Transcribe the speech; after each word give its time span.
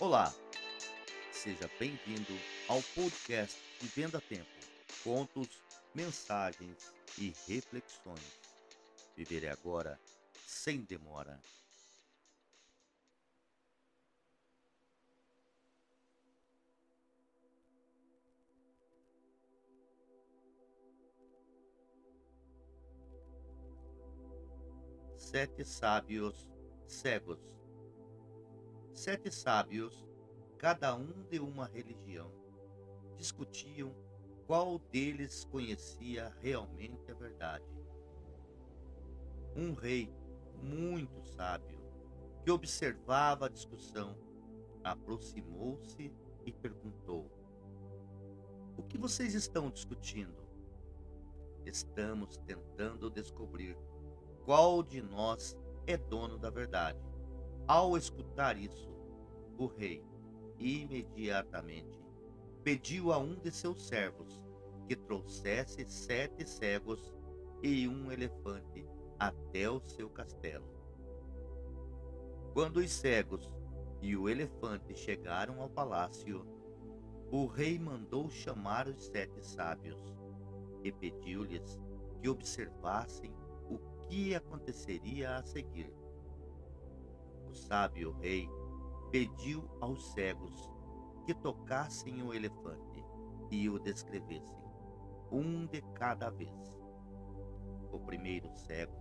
Olá, 0.00 0.34
seja 1.30 1.70
bem-vindo 1.78 2.32
ao 2.66 2.82
podcast 2.94 3.62
Vivendo 3.82 4.16
a 4.16 4.20
Tempo, 4.22 4.48
contos, 5.04 5.60
mensagens 5.94 6.90
e 7.18 7.34
reflexões. 7.46 8.40
Viver 9.14 9.44
é 9.44 9.50
agora, 9.50 10.00
sem 10.46 10.80
demora. 10.80 11.38
Sete 25.18 25.62
sábios 25.62 26.48
cegos. 26.86 27.59
Sete 29.00 29.30
sábios, 29.30 30.06
cada 30.58 30.94
um 30.94 31.22
de 31.30 31.40
uma 31.40 31.64
religião, 31.64 32.30
discutiam 33.16 33.94
qual 34.46 34.78
deles 34.78 35.42
conhecia 35.46 36.30
realmente 36.42 37.10
a 37.10 37.14
verdade. 37.14 37.64
Um 39.56 39.72
rei 39.72 40.12
muito 40.62 41.24
sábio, 41.24 41.80
que 42.44 42.50
observava 42.50 43.46
a 43.46 43.48
discussão, 43.48 44.14
aproximou-se 44.84 46.12
e 46.44 46.52
perguntou: 46.52 47.26
O 48.76 48.82
que 48.82 48.98
vocês 48.98 49.32
estão 49.32 49.70
discutindo? 49.70 50.46
Estamos 51.64 52.36
tentando 52.36 53.08
descobrir 53.08 53.78
qual 54.44 54.82
de 54.82 55.00
nós 55.00 55.56
é 55.86 55.96
dono 55.96 56.36
da 56.36 56.50
verdade. 56.50 57.09
Ao 57.72 57.96
escutar 57.96 58.58
isso, 58.58 58.90
o 59.56 59.66
rei 59.66 60.04
imediatamente 60.58 62.02
pediu 62.64 63.12
a 63.12 63.18
um 63.18 63.36
de 63.36 63.52
seus 63.52 63.86
servos 63.86 64.42
que 64.88 64.96
trouxesse 64.96 65.84
sete 65.84 66.44
cegos 66.44 67.14
e 67.62 67.86
um 67.86 68.10
elefante 68.10 68.84
até 69.16 69.70
o 69.70 69.80
seu 69.84 70.10
castelo. 70.10 70.66
Quando 72.54 72.78
os 72.78 72.90
cegos 72.90 73.48
e 74.02 74.16
o 74.16 74.28
elefante 74.28 74.92
chegaram 74.96 75.62
ao 75.62 75.70
palácio, 75.70 76.44
o 77.30 77.46
rei 77.46 77.78
mandou 77.78 78.28
chamar 78.28 78.88
os 78.88 79.04
sete 79.04 79.46
sábios 79.46 80.12
e 80.82 80.90
pediu-lhes 80.90 81.78
que 82.20 82.28
observassem 82.28 83.32
o 83.70 83.78
que 84.08 84.34
aconteceria 84.34 85.36
a 85.36 85.44
seguir. 85.44 85.99
O 87.50 87.54
sábio 87.54 88.12
rei 88.20 88.48
pediu 89.10 89.68
aos 89.80 90.12
cegos 90.12 90.70
que 91.26 91.34
tocassem 91.34 92.22
o 92.22 92.32
elefante 92.32 93.04
e 93.50 93.68
o 93.68 93.76
descrevessem, 93.76 94.62
um 95.32 95.66
de 95.66 95.82
cada 95.94 96.30
vez. 96.30 96.80
O 97.90 97.98
primeiro 97.98 98.48
cego 98.54 98.94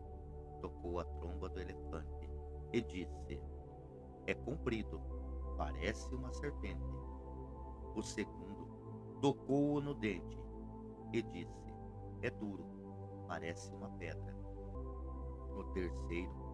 tocou 0.62 1.00
a 1.00 1.06
tromba 1.06 1.48
do 1.48 1.60
elefante 1.60 2.28
e 2.74 2.82
disse: 2.82 3.40
É 4.26 4.34
comprido, 4.34 5.00
parece 5.56 6.12
uma 6.16 6.34
serpente. 6.34 6.92
O 7.96 8.02
segundo 8.02 9.20
tocou-o 9.22 9.80
no 9.80 9.94
dente 9.94 10.40
e 11.14 11.22
disse: 11.22 11.72
É 12.24 12.32
duro, 12.32 12.66
parece 13.28 13.72
uma 13.76 13.92
pedra. 13.92 14.36
O 15.56 15.64
terceiro 15.66 16.49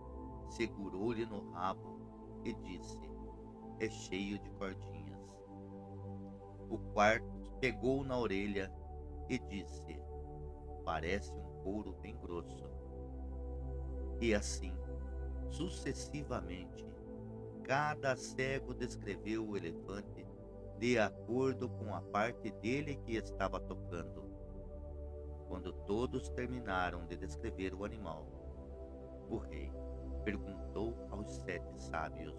segurou-lhe 0.49 1.25
no 1.25 1.51
rabo 1.51 1.99
e 2.43 2.53
disse: 2.53 2.99
É 3.79 3.89
cheio 3.89 4.39
de 4.39 4.49
cordinhas. 4.51 5.19
O 6.69 6.77
quarto 6.93 7.25
pegou 7.59 8.03
na 8.03 8.17
orelha 8.17 8.71
e 9.29 9.37
disse: 9.39 9.99
Parece 10.83 11.33
um 11.33 11.63
couro 11.63 11.93
bem 12.01 12.15
grosso. 12.17 12.65
E 14.21 14.33
assim, 14.33 14.73
sucessivamente, 15.49 16.85
cada 17.63 18.15
cego 18.15 18.73
descreveu 18.73 19.47
o 19.47 19.57
elefante 19.57 20.25
de 20.77 20.99
acordo 20.99 21.69
com 21.69 21.93
a 21.95 22.01
parte 22.01 22.51
dele 22.51 22.95
que 22.97 23.15
estava 23.15 23.59
tocando. 23.59 24.23
Quando 25.47 25.71
todos 25.71 26.29
terminaram 26.29 27.05
de 27.05 27.15
descrever 27.15 27.73
o 27.73 27.85
animal, 27.85 28.27
o 29.29 29.37
rei 29.37 29.71
perguntou 30.25 30.97
aos 31.11 31.29
sete 31.29 31.71
sábios: 31.77 32.35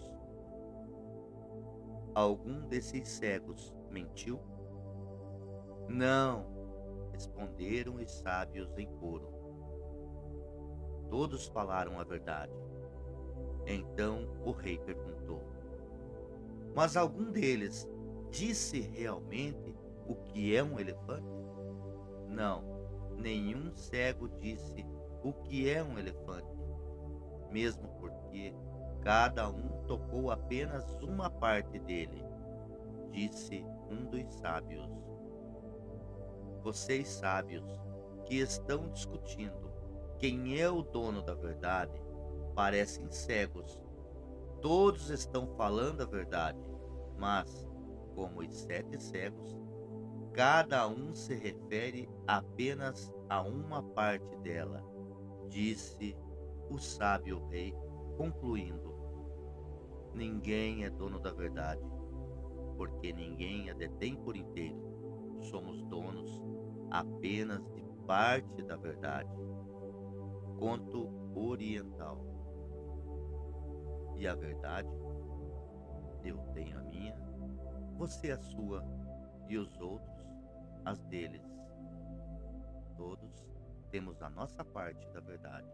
Algum 2.15 2.67
desses 2.67 3.09
cegos 3.09 3.75
mentiu? 3.91 4.41
Não, 5.89 6.45
responderam 7.13 7.95
os 7.95 8.11
sábios 8.11 8.77
em 8.77 8.89
coro. 8.97 9.33
Todos 11.09 11.47
falaram 11.47 12.01
a 12.01 12.05
verdade. 12.05 12.53
Então 13.65 14.29
o 14.45 14.51
rei 14.51 14.79
perguntou: 14.79 15.41
Mas 16.75 16.97
algum 16.97 17.31
deles 17.31 17.89
disse 18.31 18.81
realmente 18.81 19.75
o 20.09 20.17
que 20.17 20.55
é 20.57 20.63
um 20.63 20.81
elefante? 20.81 21.27
Não, 22.29 22.65
nenhum 23.17 23.73
cego 23.73 24.29
disse 24.29 24.85
o 25.23 25.33
que 25.33 25.71
é 25.71 25.83
um 25.83 25.99
elefante 25.99 26.66
mesmo 27.57 27.89
porque 27.99 28.55
cada 29.01 29.49
um 29.49 29.83
tocou 29.87 30.31
apenas 30.31 30.85
uma 31.01 31.31
parte 31.31 31.79
dele, 31.79 32.23
disse 33.11 33.65
um 33.91 34.05
dos 34.05 34.31
sábios. 34.35 34.87
Vocês 36.63 37.09
sábios 37.09 37.65
que 38.27 38.35
estão 38.35 38.91
discutindo 38.91 39.73
quem 40.19 40.61
é 40.61 40.69
o 40.69 40.83
dono 40.83 41.23
da 41.23 41.33
verdade, 41.33 41.99
parecem 42.55 43.11
cegos. 43.11 43.81
Todos 44.61 45.09
estão 45.09 45.47
falando 45.57 46.03
a 46.03 46.07
verdade, 46.07 46.61
mas, 47.17 47.67
como 48.15 48.41
os 48.41 48.55
sete 48.55 49.03
cegos, 49.03 49.57
cada 50.35 50.87
um 50.89 51.15
se 51.15 51.35
refere 51.35 52.07
apenas 52.27 53.11
a 53.31 53.41
uma 53.41 53.83
parte 53.83 54.37
dela, 54.41 54.85
disse 55.49 56.15
o 56.71 56.79
sábio 56.79 57.47
rei, 57.49 57.75
concluindo: 58.17 58.95
Ninguém 60.15 60.85
é 60.85 60.91
dono 60.91 61.19
da 61.19 61.33
verdade, 61.33 61.83
porque 62.77 63.13
ninguém 63.13 63.71
a 63.71 63.75
detém 63.75 64.17
por 64.17 64.37
inteiro. 64.37 64.81
Somos 65.41 65.83
donos 65.85 66.43
apenas 66.91 67.63
de 67.73 67.85
parte 68.07 68.63
da 68.63 68.77
verdade. 68.77 69.31
Conto 70.59 71.11
oriental. 71.35 72.25
E 74.17 74.27
a 74.27 74.35
verdade? 74.35 74.89
Eu 76.25 76.39
tenho 76.55 76.79
a 76.79 76.83
minha, 76.83 77.15
você 77.97 78.33
a 78.33 78.39
sua, 78.39 78.83
e 79.49 79.59
os 79.59 79.79
outros 79.81 80.17
as 80.85 81.03
deles. 81.05 81.43
Todos 82.97 83.47
temos 83.91 84.23
a 84.23 84.31
nossa 84.31 84.65
parte 84.65 85.07
da 85.11 85.21
verdade. 85.21 85.69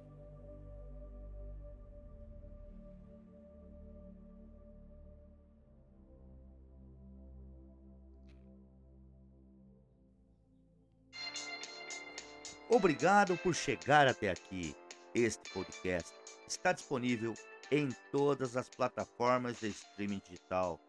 Obrigado 12.75 13.37
por 13.37 13.55
chegar 13.55 14.09
até 14.09 14.31
aqui. 14.31 14.75
Este 15.15 15.51
podcast 15.51 16.11
está 16.49 16.73
disponível 16.73 17.35
em 17.71 17.91
todas 18.11 18.57
as 18.57 18.67
plataformas 18.71 19.61
de 19.61 19.69
streaming 19.69 20.23
digital. 20.27 20.81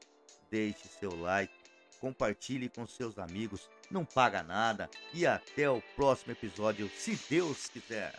Deixe 0.49 0.87
seu 0.87 1.13
like, 1.13 1.53
compartilhe 1.99 2.69
com 2.69 2.87
seus 2.87 3.19
amigos, 3.19 3.69
não 3.91 4.05
paga 4.05 4.41
nada 4.41 4.89
e 5.13 5.27
até 5.27 5.69
o 5.69 5.81
próximo 5.93 6.31
episódio, 6.31 6.89
se 6.97 7.19
Deus 7.29 7.67
quiser. 7.67 8.15